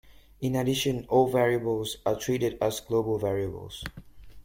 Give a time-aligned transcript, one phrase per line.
[0.39, 3.83] In addition, all variables are treated as global variables.